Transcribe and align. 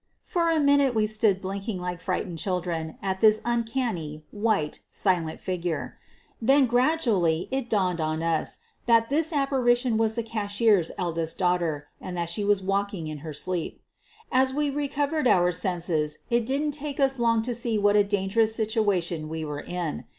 For 0.23 0.49
a 0.49 0.59
minute 0.59 0.95
we 0.95 1.05
stood 1.05 1.41
blinking 1.41 1.77
like 1.77 2.01
frightened 2.01 2.39
children 2.39 2.97
at 3.03 3.21
this 3.21 3.39
uncanny, 3.45 4.25
white, 4.31 4.79
silent 4.89 5.39
figure. 5.39 5.99
Then, 6.41 6.65
gradually, 6.65 7.47
it 7.51 7.69
dawned 7.69 8.01
on 8.01 8.23
us 8.23 8.57
that 8.87 9.09
this 9.11 9.31
apparition 9.31 9.97
was 9.97 10.15
the 10.15 10.23
cashier's 10.23 10.89
eldest 10.97 11.37
daughter, 11.37 11.89
and 12.01 12.17
that 12.17 12.31
she 12.31 12.43
was 12.43 12.63
walk 12.63 12.95
ing 12.95 13.05
in 13.05 13.19
her 13.19 13.31
sleep. 13.31 13.79
As 14.31 14.51
we 14.55 14.71
recovered 14.71 15.27
our 15.27 15.51
senses 15.51 16.17
it 16.31 16.47
didn't 16.47 16.71
take 16.71 16.99
us 16.99 17.19
long 17.19 17.43
to 17.43 17.53
see 17.53 17.77
what 17.77 17.95
a 17.95 18.03
dangerous 18.03 18.55
situation 18.55 19.29
we 19.29 19.45
were 19.45 19.61
in. 19.61 20.05